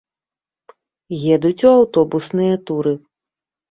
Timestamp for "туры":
2.69-3.01